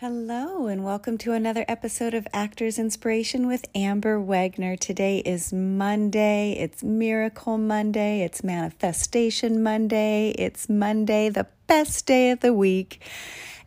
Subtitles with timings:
[0.00, 4.76] Hello, and welcome to another episode of Actors Inspiration with Amber Wagner.
[4.76, 6.52] Today is Monday.
[6.52, 8.20] It's Miracle Monday.
[8.20, 10.30] It's Manifestation Monday.
[10.38, 13.02] It's Monday, the best day of the week.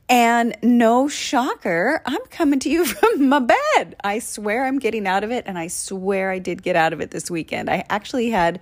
[0.07, 3.97] And no shocker, I'm coming to you from my bed.
[4.01, 7.01] I swear I'm getting out of it, and I swear I did get out of
[7.01, 7.69] it this weekend.
[7.69, 8.61] I actually had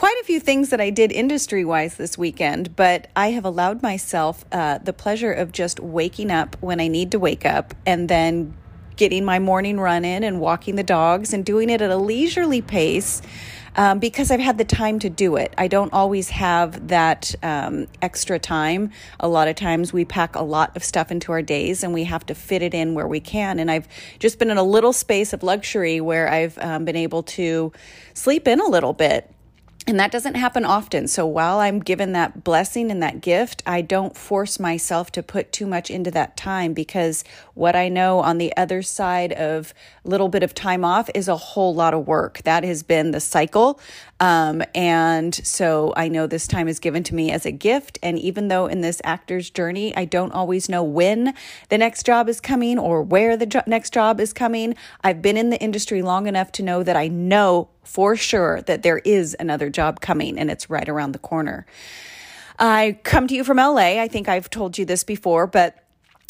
[0.00, 3.82] quite a few things that I did industry wise this weekend, but I have allowed
[3.82, 8.08] myself uh, the pleasure of just waking up when I need to wake up and
[8.08, 8.56] then
[8.96, 12.62] getting my morning run in and walking the dogs and doing it at a leisurely
[12.62, 13.20] pace.
[13.76, 15.54] Um, because I've had the time to do it.
[15.56, 18.90] I don't always have that um, extra time.
[19.20, 22.02] A lot of times we pack a lot of stuff into our days and we
[22.02, 23.60] have to fit it in where we can.
[23.60, 23.86] And I've
[24.18, 27.72] just been in a little space of luxury where I've um, been able to
[28.12, 29.32] sleep in a little bit
[29.90, 31.08] and that doesn't happen often.
[31.08, 35.50] So while I'm given that blessing and that gift, I don't force myself to put
[35.50, 40.08] too much into that time because what I know on the other side of a
[40.08, 42.40] little bit of time off is a whole lot of work.
[42.44, 43.80] That has been the cycle.
[44.20, 47.98] Um, and so I know this time is given to me as a gift.
[48.00, 51.34] And even though in this actor's journey, I don't always know when
[51.68, 55.36] the next job is coming or where the jo- next job is coming, I've been
[55.36, 59.36] in the industry long enough to know that I know for sure that there is
[59.38, 61.66] another job coming and it's right around the corner.
[62.58, 64.00] I come to you from LA.
[64.00, 65.82] I think I've told you this before, but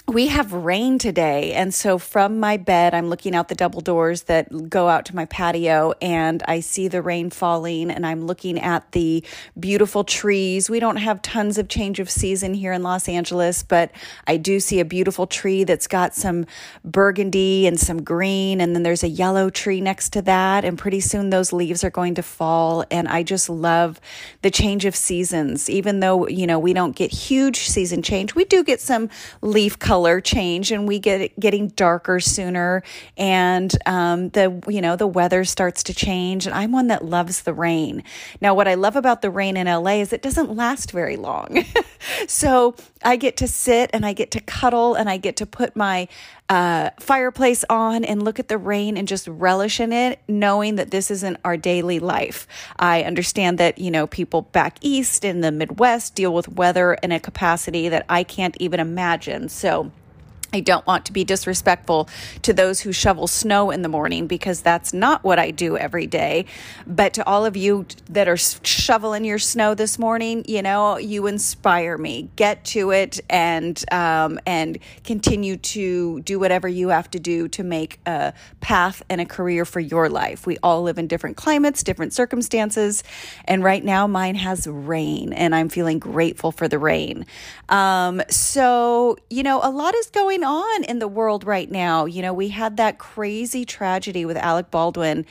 [0.09, 1.53] we have rain today.
[1.53, 5.17] And so from my bed, I'm looking out the double doors that go out to
[5.17, 9.23] my patio and I see the rain falling and I'm looking at the
[9.59, 10.69] beautiful trees.
[10.69, 13.93] We don't have tons of change of season here in Los Angeles, but
[14.27, 16.47] I do see a beautiful tree that's got some
[16.85, 18.61] burgundy and some green.
[18.61, 20.65] And then there's a yellow tree next to that.
[20.65, 22.85] And pretty soon those leaves are going to fall.
[22.91, 24.01] And I just love
[24.43, 25.71] the change of seasons.
[25.71, 29.09] Even though, you know, we don't get huge season change, we do get some
[29.41, 32.81] leaf color change and we get getting darker sooner.
[33.17, 37.43] And um, the you know the weather starts to change and i'm one that loves
[37.43, 38.05] the rain.
[38.41, 41.65] Now what i love about the rain in la is it doesn't last very long.
[42.27, 45.77] So i get to sit and i get to cuddle and i get to put
[45.77, 46.09] my
[46.51, 50.91] uh, fireplace on and look at the rain and just relish in it, knowing that
[50.91, 52.49] this isn't our daily life.
[52.77, 57.13] I understand that, you know, people back east in the Midwest deal with weather in
[57.13, 59.49] a capacity that I can't even imagine.
[59.49, 59.93] So,
[60.53, 62.09] I don't want to be disrespectful
[62.43, 66.07] to those who shovel snow in the morning because that's not what I do every
[66.07, 66.47] day.
[66.87, 71.27] But to all of you that are shoveling your snow this morning, you know, you
[71.27, 72.31] inspire me.
[72.35, 77.63] Get to it and um, and continue to do whatever you have to do to
[77.63, 80.47] make a path and a career for your life.
[80.47, 83.05] We all live in different climates, different circumstances,
[83.45, 87.27] and right now mine has rain, and I'm feeling grateful for the rain.
[87.69, 92.07] Um, so you know, a lot is going going on in the world right now?
[92.07, 95.27] You know, we had that crazy tragedy with Alec Baldwin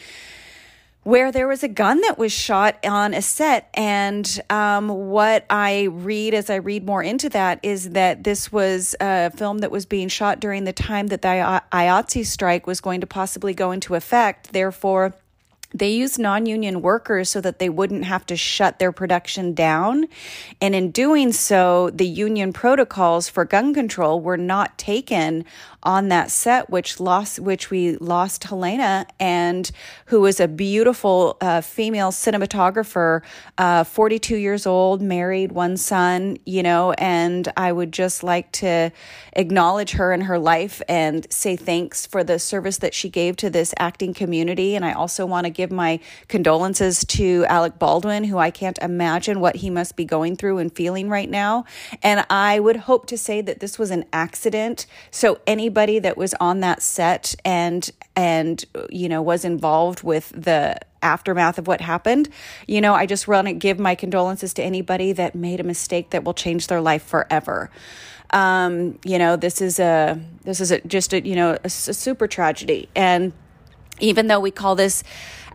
[1.03, 3.69] where there was a gun that was shot on a set.
[3.74, 8.96] And um, what I read as I read more into that is that this was
[9.00, 13.02] a film that was being shot during the time that the IATSE strike was going
[13.02, 14.52] to possibly go into effect.
[14.52, 15.16] Therefore,
[15.74, 20.07] they used non union workers so that they wouldn't have to shut their production down.
[20.62, 25.46] And in doing so, the union protocols for gun control were not taken
[25.84, 29.70] on that set, which lost, which we lost Halyna, and
[30.06, 33.22] who was a beautiful uh, female cinematographer,
[33.58, 38.92] uh, 42 years old, married, one son, you know, and I would just like to
[39.34, 43.50] acknowledge her and her life and say thanks for the service that she gave to
[43.50, 44.76] this acting community.
[44.76, 49.40] And I also want to give my condolences to Alec Baldwin, who I can't imagine
[49.40, 51.66] what he must be going through and feeling right now.
[52.04, 54.86] And I would hope to say that this was an accident.
[55.12, 60.30] So any anybody that was on that set and and you know was involved with
[60.30, 62.28] the aftermath of what happened
[62.66, 66.09] you know i just want to give my condolences to anybody that made a mistake
[66.09, 67.69] that will change their life forever.
[68.31, 71.69] Um, you know this is a this is a, just a you know a, a
[71.69, 72.89] super tragedy.
[72.95, 73.31] And
[74.00, 75.04] even though we call this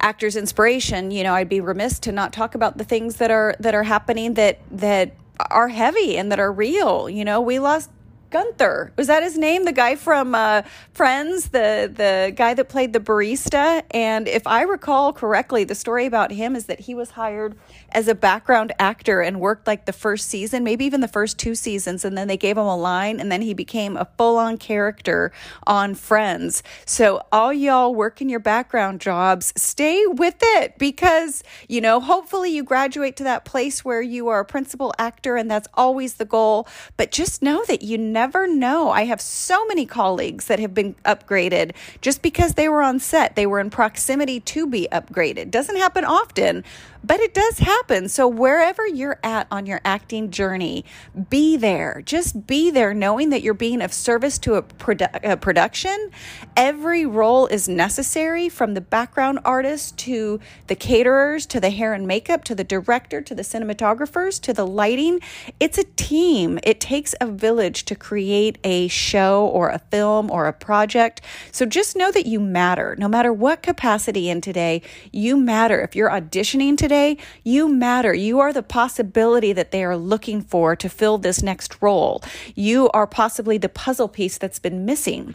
[0.01, 3.57] actors inspiration you know i'd be remiss to not talk about the things that are
[3.59, 5.15] that are happening that that
[5.51, 7.09] are heavy and that are real.
[7.09, 7.91] You know we lost
[8.35, 8.93] Gunther.
[8.97, 9.65] Was that his name?
[9.65, 13.85] The guy from uh, Friends, the the guy that played the barista.
[13.93, 17.57] And if I recall correctly, the story about him is that he was hired
[17.93, 21.55] as a background actor and worked like the first season, maybe even the first two
[21.55, 24.59] seasons, and then they gave him a line, and then he became a full on
[24.59, 25.31] character
[25.65, 26.65] on Friends.
[26.85, 32.65] So all y'all working your background jobs, stay with it because you know hopefully you
[32.65, 36.67] graduate to that place where you are a principal actor, and that's always the goal.
[36.97, 38.89] But just know that you never never know.
[38.89, 43.37] I have so many colleagues that have been upgraded just because they were on set.
[43.37, 45.51] They were in proximity to be upgraded.
[45.51, 46.65] Doesn't happen often,
[47.05, 48.09] but it does happen.
[48.09, 50.87] So wherever you're at on your acting journey,
[51.29, 52.01] be there.
[52.07, 56.11] Just be there knowing that you're being of service to a, produ- a production.
[56.57, 62.07] Every role is necessary from the background artist to the caterers to the hair and
[62.07, 65.21] makeup to the director to the cinematographers to the lighting.
[65.61, 66.59] It's a team.
[66.63, 71.21] It takes a village to create a show or a film or a project.
[71.53, 72.97] So just know that you matter.
[72.99, 74.83] No matter what capacity in today,
[75.13, 75.81] you matter.
[75.81, 78.15] If you're auditioning today, you matter.
[78.15, 82.23] You are the possibility that they are looking for to fill this next role.
[82.55, 85.35] You are possibly the puzzle piece that's been missing.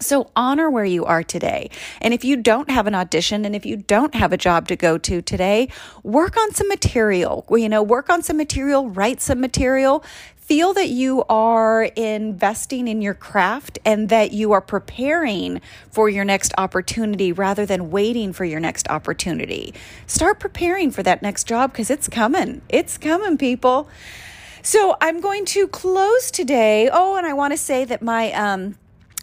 [0.00, 1.70] So honor where you are today.
[2.00, 4.76] And if you don't have an audition and if you don't have a job to
[4.76, 5.68] go to today,
[6.02, 7.44] work on some material.
[7.50, 10.04] You know, work on some material, write some material,
[10.36, 15.60] feel that you are investing in your craft and that you are preparing
[15.90, 19.74] for your next opportunity rather than waiting for your next opportunity.
[20.06, 22.62] Start preparing for that next job because it's coming.
[22.70, 23.90] It's coming, people.
[24.62, 26.88] So I'm going to close today.
[26.90, 28.76] Oh, and I want to say that my um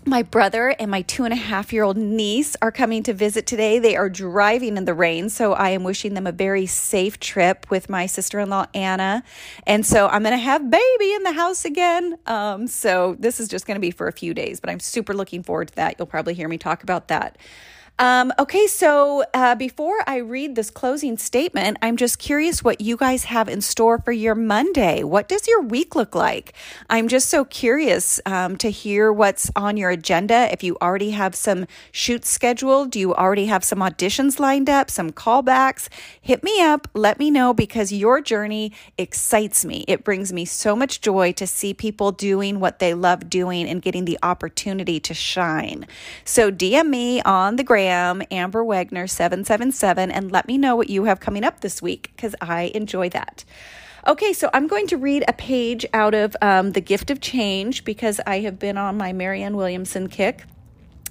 [0.07, 3.47] my brother and my two and a half year old niece are coming to visit
[3.47, 3.79] today.
[3.79, 7.65] They are driving in the rain, so I am wishing them a very safe trip
[7.71, 9.23] with my sister in law, Anna.
[9.65, 12.17] And so I'm going to have baby in the house again.
[12.27, 15.13] Um, so this is just going to be for a few days, but I'm super
[15.13, 15.95] looking forward to that.
[15.97, 17.37] You'll probably hear me talk about that.
[17.97, 22.97] Um, okay, so uh, before I read this closing statement, I'm just curious what you
[22.97, 25.01] guys have in store for your Monday.
[25.03, 26.53] What does your week look like?
[26.89, 30.51] I'm just so curious um, to hear what's on your agenda.
[30.51, 34.91] If you already have some shoots scheduled, do you already have some auditions lined up,
[34.91, 35.87] some callbacks?
[36.19, 39.85] Hit me up, let me know because your journey excites me.
[39.87, 43.81] It brings me so much joy to see people doing what they love doing and
[43.81, 45.87] getting the opportunity to shine.
[46.25, 51.05] So DM me on the gram Instagram, Amber Wagner777, and let me know what you
[51.05, 53.45] have coming up this week because I enjoy that.
[54.07, 57.83] Okay, so I'm going to read a page out of um, The Gift of Change
[57.83, 60.45] because I have been on my Marianne Williamson kick.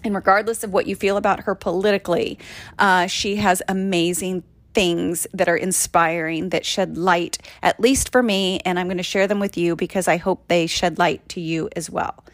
[0.04, 2.38] And regardless of what you feel about her politically,
[2.78, 4.44] uh, she has amazing
[4.74, 8.60] things that are inspiring, that shed light, at least for me.
[8.64, 11.40] And I'm going to share them with you because I hope they shed light to
[11.40, 12.24] you as well.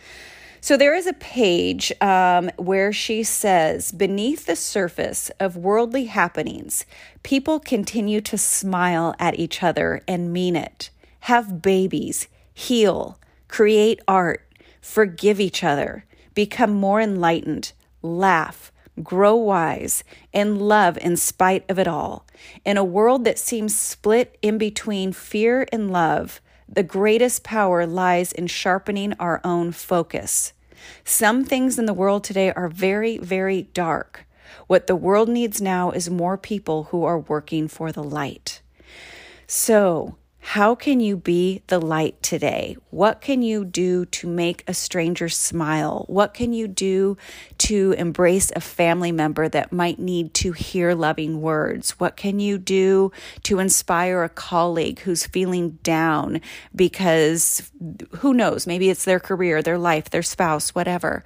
[0.63, 6.85] So there is a page um, where she says, beneath the surface of worldly happenings,
[7.23, 10.91] people continue to smile at each other and mean it,
[11.21, 13.19] have babies, heal,
[13.49, 14.47] create art,
[14.83, 16.05] forgive each other,
[16.35, 17.73] become more enlightened,
[18.03, 18.71] laugh,
[19.03, 20.05] grow wise,
[20.35, 22.27] and love in spite of it all.
[22.67, 28.31] In a world that seems split in between fear and love, the greatest power lies
[28.31, 30.53] in sharpening our own focus.
[31.05, 34.25] Some things in the world today are very, very dark.
[34.69, 38.63] What the world needs now is more people who are working for the light.
[39.47, 42.77] So, how can you be the light today?
[42.89, 46.07] What can you do to make a stranger smile?
[46.09, 47.19] What can you do
[47.59, 52.01] to embrace a family member that might need to hear loving words?
[52.01, 53.13] What can you do
[53.45, 56.41] to inspire a colleague who's feeling down
[56.75, 57.71] because
[58.17, 61.23] who knows, maybe it's their career, their life, their spouse, whatever.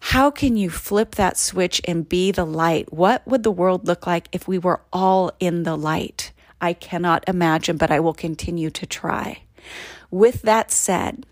[0.00, 2.92] How can you flip that switch and be the light?
[2.92, 6.32] What would the world look like if we were all in the light?
[6.60, 9.42] I cannot imagine, but I will continue to try.
[10.10, 11.24] With that said,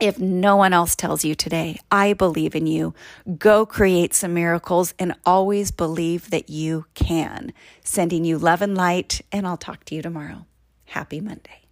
[0.00, 2.94] if no one else tells you today, I believe in you.
[3.38, 7.52] Go create some miracles and always believe that you can.
[7.82, 10.44] Sending you love and light, and I'll talk to you tomorrow.
[10.84, 11.65] Happy Monday.